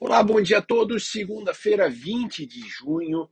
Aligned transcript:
Olá, 0.00 0.22
bom 0.24 0.42
dia 0.42 0.58
a 0.58 0.62
todos. 0.62 1.10
Segunda-feira, 1.10 1.88
20 1.88 2.44
de 2.44 2.60
junho. 2.68 3.22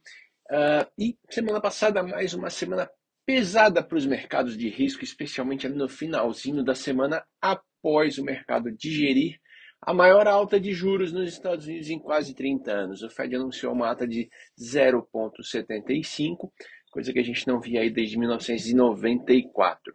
Uh, 0.51 0.87
e 0.97 1.19
semana 1.29 1.61
passada, 1.61 2.03
mais 2.05 2.35
uma 2.35 2.51
semana 2.51 2.89
pesada 3.27 3.83
para 3.83 3.99
os 3.99 4.07
mercados 4.07 4.57
de 4.57 4.69
risco, 4.69 5.03
especialmente 5.03 5.69
no 5.69 5.89
finalzinho 5.89 6.63
da 6.65 6.75
semana, 6.75 7.25
após 7.41 8.17
o 8.17 8.25
mercado 8.25 8.71
digerir 8.71 9.41
a 9.81 9.93
maior 9.93 10.29
alta 10.29 10.61
de 10.61 10.73
juros 10.73 11.13
nos 11.13 11.29
Estados 11.29 11.67
Unidos 11.67 11.91
em 11.91 11.99
quase 11.99 12.33
30 12.33 12.71
anos. 12.71 13.03
O 13.03 13.11
Fed 13.11 13.35
anunciou 13.35 13.73
uma 13.73 13.89
alta 13.89 14.07
de 14.07 14.31
0,75, 14.59 16.53
coisa 16.93 17.13
que 17.13 17.19
a 17.19 17.25
gente 17.25 17.47
não 17.47 17.61
via 17.61 17.81
aí 17.81 17.91
desde 17.91 18.17
1994. 18.17 19.95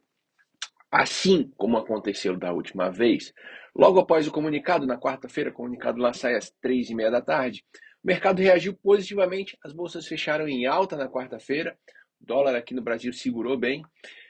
Assim 0.91 1.51
como 1.57 1.77
aconteceu 1.77 2.37
da 2.37 2.53
última 2.53 2.89
vez, 2.89 3.33
logo 3.75 3.99
após 3.99 4.27
o 4.27 4.31
comunicado, 4.31 4.85
na 4.85 4.97
quarta-feira, 4.97 5.49
o 5.49 5.53
comunicado 5.53 5.99
lá 5.99 6.13
sai 6.13 6.35
às 6.35 6.49
três 6.61 6.89
e 6.89 6.95
meia 6.95 7.11
da 7.11 7.21
tarde, 7.21 7.63
o 8.03 8.07
mercado 8.07 8.41
reagiu 8.41 8.73
positivamente, 8.73 9.57
as 9.63 9.73
bolsas 9.73 10.07
fecharam 10.07 10.47
em 10.47 10.65
alta 10.65 10.95
na 10.95 11.09
quarta-feira, 11.09 11.77
o 12.21 12.25
dólar 12.25 12.55
aqui 12.55 12.73
no 12.73 12.81
Brasil 12.81 13.11
segurou 13.11 13.57
bem, 13.57 13.83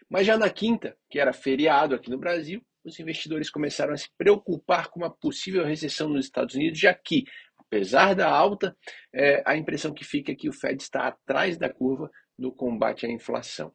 mas 0.10 0.26
já 0.26 0.38
na 0.38 0.50
quinta, 0.50 0.98
que 1.10 1.20
era 1.20 1.32
feriado 1.32 1.94
aqui 1.94 2.10
no 2.10 2.18
Brasil, 2.18 2.62
os 2.84 3.00
investidores 3.00 3.50
começaram 3.50 3.94
a 3.94 3.98
se 3.98 4.10
preocupar 4.18 4.88
com 4.90 5.02
uma 5.02 5.12
possível 5.12 5.66
recessão 5.66 6.10
nos 6.10 6.26
Estados 6.26 6.56
Unidos, 6.56 6.80
já 6.80 6.94
que, 6.94 7.26
apesar 7.58 8.16
da 8.16 8.30
alta, 8.30 8.76
é, 9.14 9.44
a 9.46 9.58
impressão 9.58 9.94
que 9.94 10.06
fica 10.06 10.32
é 10.32 10.36
que 10.36 10.50
o 10.50 10.54
Fed 10.54 10.82
está 10.82 11.08
atrás 11.08 11.58
da 11.58 11.70
curva 11.70 12.10
no 12.38 12.52
combate 12.52 13.06
à 13.06 13.10
inflação. 13.10 13.74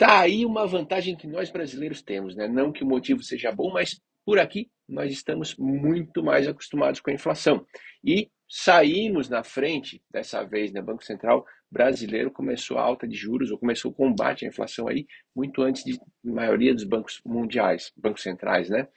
Tá 0.00 0.20
aí 0.20 0.46
uma 0.46 0.66
vantagem 0.66 1.14
que 1.14 1.26
nós 1.26 1.50
brasileiros 1.50 2.00
temos, 2.00 2.34
né? 2.34 2.48
Não 2.48 2.72
que 2.72 2.82
o 2.82 2.86
motivo 2.86 3.22
seja 3.22 3.52
bom, 3.52 3.70
mas 3.70 4.00
por 4.24 4.38
aqui 4.38 4.70
nós 4.88 5.12
estamos 5.12 5.54
muito 5.58 6.22
mais 6.22 6.48
acostumados 6.48 7.00
com 7.00 7.10
a 7.10 7.12
inflação. 7.12 7.66
E 8.02 8.30
saímos 8.48 9.28
na 9.28 9.44
frente, 9.44 10.02
dessa 10.10 10.42
vez, 10.42 10.72
né? 10.72 10.80
Banco 10.80 11.04
Central 11.04 11.44
brasileiro 11.70 12.30
começou 12.30 12.78
a 12.78 12.82
alta 12.82 13.06
de 13.06 13.14
juros, 13.14 13.50
ou 13.50 13.58
começou 13.58 13.90
o 13.90 13.94
combate 13.94 14.46
à 14.46 14.48
inflação 14.48 14.88
aí, 14.88 15.06
muito 15.36 15.60
antes 15.60 15.84
de 15.84 16.00
maioria 16.24 16.74
dos 16.74 16.84
bancos 16.84 17.20
mundiais, 17.22 17.92
bancos 17.94 18.22
centrais, 18.22 18.70
né? 18.70 18.88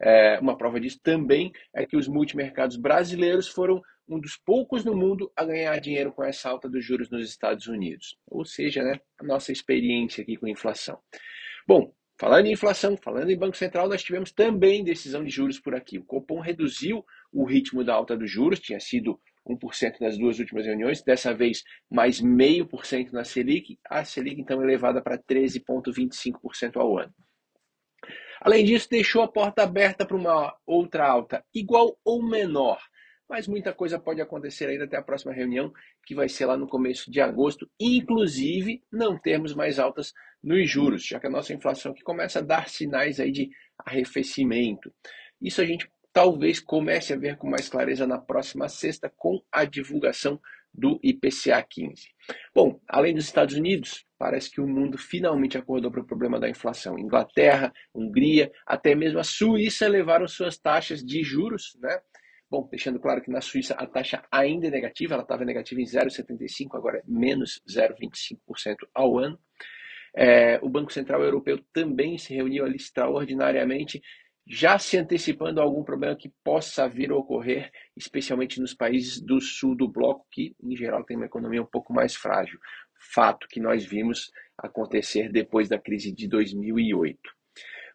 É, 0.00 0.38
uma 0.38 0.56
prova 0.56 0.78
disso 0.78 1.00
também 1.02 1.50
é 1.74 1.84
que 1.84 1.96
os 1.96 2.06
multimercados 2.06 2.76
brasileiros 2.76 3.48
foram 3.48 3.82
um 4.14 4.20
dos 4.20 4.36
poucos 4.36 4.84
no 4.84 4.94
mundo 4.94 5.32
a 5.36 5.44
ganhar 5.44 5.78
dinheiro 5.80 6.12
com 6.12 6.22
essa 6.22 6.50
alta 6.50 6.68
dos 6.68 6.84
juros 6.84 7.10
nos 7.10 7.28
Estados 7.28 7.66
Unidos. 7.66 8.16
Ou 8.26 8.44
seja, 8.44 8.82
né, 8.82 9.00
a 9.18 9.24
nossa 9.24 9.52
experiência 9.52 10.22
aqui 10.22 10.36
com 10.36 10.46
inflação. 10.46 10.98
Bom, 11.66 11.94
falando 12.18 12.46
em 12.46 12.52
inflação, 12.52 12.96
falando 12.96 13.30
em 13.30 13.38
Banco 13.38 13.56
Central, 13.56 13.88
nós 13.88 14.02
tivemos 14.02 14.32
também 14.32 14.84
decisão 14.84 15.24
de 15.24 15.30
juros 15.30 15.58
por 15.58 15.74
aqui. 15.74 15.98
O 15.98 16.04
Copom 16.04 16.40
reduziu 16.40 17.04
o 17.32 17.44
ritmo 17.44 17.82
da 17.82 17.94
alta 17.94 18.16
dos 18.16 18.30
juros, 18.30 18.60
tinha 18.60 18.78
sido 18.78 19.18
1% 19.48 20.00
nas 20.00 20.18
duas 20.18 20.38
últimas 20.38 20.66
reuniões, 20.66 21.02
dessa 21.02 21.34
vez 21.34 21.62
mais 21.90 22.20
0,5% 22.20 23.12
na 23.12 23.24
Selic, 23.24 23.78
a 23.88 24.04
Selic 24.04 24.40
então 24.40 24.62
elevada 24.62 25.02
para 25.02 25.18
13,25% 25.18 26.76
ao 26.76 26.98
ano. 26.98 27.14
Além 28.40 28.64
disso, 28.64 28.88
deixou 28.90 29.22
a 29.22 29.28
porta 29.28 29.62
aberta 29.62 30.04
para 30.04 30.16
uma 30.16 30.54
outra 30.66 31.08
alta, 31.08 31.44
igual 31.54 31.96
ou 32.04 32.22
menor, 32.22 32.80
mas 33.32 33.48
muita 33.48 33.72
coisa 33.72 33.98
pode 33.98 34.20
acontecer 34.20 34.68
ainda 34.68 34.84
até 34.84 34.98
a 34.98 35.02
próxima 35.02 35.32
reunião, 35.32 35.72
que 36.04 36.14
vai 36.14 36.28
ser 36.28 36.44
lá 36.44 36.54
no 36.54 36.68
começo 36.68 37.10
de 37.10 37.18
agosto, 37.18 37.66
inclusive 37.80 38.82
não 38.92 39.18
termos 39.18 39.54
mais 39.54 39.78
altas 39.78 40.12
nos 40.44 40.68
juros, 40.68 41.02
já 41.02 41.18
que 41.18 41.28
a 41.28 41.30
nossa 41.30 41.54
inflação 41.54 41.92
aqui 41.92 42.02
começa 42.02 42.40
a 42.40 42.42
dar 42.42 42.68
sinais 42.68 43.18
aí 43.18 43.32
de 43.32 43.48
arrefecimento. 43.78 44.92
Isso 45.40 45.62
a 45.62 45.64
gente 45.64 45.90
talvez 46.12 46.60
comece 46.60 47.14
a 47.14 47.16
ver 47.16 47.38
com 47.38 47.48
mais 47.48 47.70
clareza 47.70 48.06
na 48.06 48.18
próxima 48.18 48.68
sexta 48.68 49.10
com 49.16 49.42
a 49.50 49.64
divulgação 49.64 50.38
do 50.70 51.00
IPCA 51.02 51.62
15. 51.62 52.08
Bom, 52.54 52.78
além 52.86 53.14
dos 53.14 53.24
Estados 53.24 53.54
Unidos, 53.54 54.04
parece 54.18 54.50
que 54.50 54.60
o 54.60 54.68
mundo 54.68 54.98
finalmente 54.98 55.56
acordou 55.56 55.90
para 55.90 56.02
o 56.02 56.06
problema 56.06 56.38
da 56.38 56.50
inflação. 56.50 56.98
Inglaterra, 56.98 57.72
Hungria, 57.94 58.52
até 58.66 58.94
mesmo 58.94 59.18
a 59.18 59.24
Suíça 59.24 59.86
elevaram 59.86 60.28
suas 60.28 60.58
taxas 60.58 61.02
de 61.02 61.22
juros, 61.22 61.78
né? 61.80 61.98
Bom, 62.52 62.68
deixando 62.70 63.00
claro 63.00 63.22
que 63.22 63.30
na 63.30 63.40
Suíça 63.40 63.72
a 63.72 63.86
taxa 63.86 64.22
ainda 64.30 64.66
é 64.66 64.70
negativa, 64.70 65.14
ela 65.14 65.22
estava 65.22 65.42
negativa 65.42 65.80
em 65.80 65.86
0,75, 65.86 66.76
agora 66.76 66.98
é 66.98 67.02
menos 67.06 67.62
0,25% 67.66 68.76
ao 68.92 69.18
ano. 69.18 69.40
É, 70.14 70.58
o 70.62 70.68
Banco 70.68 70.92
Central 70.92 71.22
Europeu 71.22 71.58
também 71.72 72.18
se 72.18 72.34
reuniu 72.34 72.66
ali 72.66 72.76
extraordinariamente, 72.76 74.02
já 74.46 74.78
se 74.78 74.98
antecipando 74.98 75.60
a 75.60 75.64
algum 75.64 75.82
problema 75.82 76.14
que 76.14 76.30
possa 76.44 76.86
vir 76.86 77.10
a 77.10 77.16
ocorrer, 77.16 77.70
especialmente 77.96 78.60
nos 78.60 78.74
países 78.74 79.18
do 79.18 79.40
sul 79.40 79.74
do 79.74 79.90
bloco, 79.90 80.26
que 80.30 80.54
em 80.62 80.76
geral 80.76 81.04
tem 81.04 81.16
uma 81.16 81.24
economia 81.24 81.62
um 81.62 81.66
pouco 81.72 81.90
mais 81.94 82.14
frágil. 82.14 82.60
Fato 83.14 83.48
que 83.48 83.60
nós 83.60 83.82
vimos 83.82 84.30
acontecer 84.58 85.32
depois 85.32 85.70
da 85.70 85.78
crise 85.78 86.12
de 86.12 86.28
2008. 86.28 87.18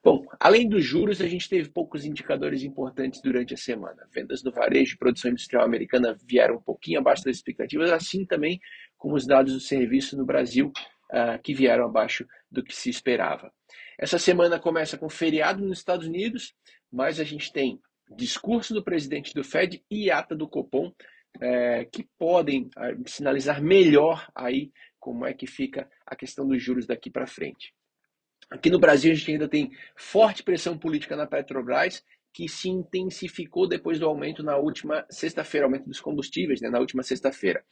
Bom, 0.07 0.25
além 0.39 0.69
dos 0.69 0.85
juros, 0.85 1.19
a 1.19 1.27
gente 1.27 1.49
teve 1.49 1.67
poucos 1.67 2.05
indicadores 2.05 2.63
importantes 2.63 3.21
durante 3.21 3.53
a 3.53 3.57
semana. 3.57 4.07
Vendas 4.09 4.41
no 4.41 4.53
varejo 4.53 4.95
e 4.95 4.97
produção 4.97 5.29
industrial 5.31 5.65
americana 5.65 6.17
vieram 6.23 6.55
um 6.55 6.61
pouquinho 6.61 6.99
abaixo 6.99 7.25
das 7.25 7.35
expectativas, 7.35 7.91
assim 7.91 8.25
também 8.25 8.57
como 8.97 9.15
os 9.15 9.27
dados 9.27 9.51
do 9.51 9.59
serviço 9.59 10.15
no 10.15 10.25
Brasil, 10.25 10.71
uh, 11.11 11.37
que 11.43 11.53
vieram 11.53 11.83
abaixo 11.83 12.25
do 12.49 12.63
que 12.63 12.73
se 12.73 12.89
esperava. 12.89 13.51
Essa 13.99 14.17
semana 14.17 14.57
começa 14.57 14.97
com 14.97 15.09
feriado 15.09 15.61
nos 15.61 15.79
Estados 15.79 16.07
Unidos, 16.07 16.55
mas 16.89 17.19
a 17.19 17.25
gente 17.25 17.51
tem 17.51 17.77
discurso 18.15 18.73
do 18.73 18.81
presidente 18.81 19.33
do 19.33 19.43
Fed 19.43 19.83
e 19.91 20.09
ata 20.09 20.33
do 20.33 20.47
Copom, 20.47 20.89
é, 21.41 21.83
que 21.83 22.07
podem 22.17 22.69
uh, 22.77 23.09
sinalizar 23.09 23.61
melhor 23.61 24.25
aí 24.33 24.71
como 25.01 25.25
é 25.25 25.33
que 25.33 25.45
fica 25.45 25.85
a 26.05 26.15
questão 26.15 26.47
dos 26.47 26.63
juros 26.63 26.87
daqui 26.87 27.09
para 27.11 27.27
frente. 27.27 27.73
Aqui 28.49 28.69
no 28.69 28.79
Brasil, 28.79 29.11
a 29.11 29.15
gente 29.15 29.31
ainda 29.31 29.47
tem 29.47 29.71
forte 29.95 30.41
pressão 30.41 30.77
política 30.77 31.15
na 31.15 31.27
Petrobras, 31.27 32.03
que 32.33 32.47
se 32.47 32.69
intensificou 32.69 33.67
depois 33.67 33.99
do 33.99 34.05
aumento 34.05 34.43
na 34.43 34.57
última 34.57 35.05
sexta-feira, 35.09 35.65
aumento 35.65 35.85
dos 35.85 35.99
combustíveis, 35.99 36.61
né, 36.61 36.69
na 36.69 36.79
última 36.79 37.03
sexta-feira. 37.03 37.63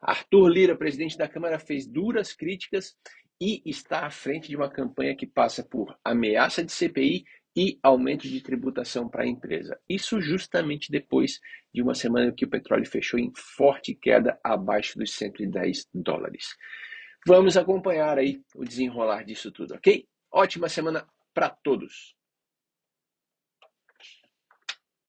Arthur 0.00 0.48
Lira, 0.48 0.76
presidente 0.76 1.16
da 1.16 1.28
Câmara, 1.28 1.58
fez 1.58 1.86
duras 1.86 2.32
críticas 2.32 2.96
e 3.40 3.62
está 3.64 4.06
à 4.06 4.10
frente 4.10 4.48
de 4.48 4.56
uma 4.56 4.70
campanha 4.70 5.16
que 5.16 5.26
passa 5.26 5.64
por 5.64 5.98
ameaça 6.04 6.62
de 6.62 6.70
CPI 6.70 7.24
e 7.56 7.78
aumento 7.82 8.28
de 8.28 8.40
tributação 8.40 9.08
para 9.08 9.24
a 9.24 9.26
empresa. 9.26 9.78
Isso 9.88 10.20
justamente 10.20 10.92
depois 10.92 11.40
de 11.74 11.82
uma 11.82 11.94
semana 11.94 12.32
que 12.32 12.44
o 12.44 12.50
petróleo 12.50 12.86
fechou 12.86 13.18
em 13.18 13.32
forte 13.34 13.94
queda 13.94 14.38
abaixo 14.44 14.98
dos 14.98 15.12
110 15.14 15.88
dólares. 15.92 16.56
Vamos 17.26 17.56
acompanhar 17.56 18.18
aí 18.18 18.40
o 18.54 18.64
desenrolar 18.64 19.24
disso 19.24 19.50
tudo, 19.50 19.74
ok? 19.74 20.06
Ótima 20.30 20.68
semana 20.68 21.06
para 21.34 21.50
todos! 21.50 22.16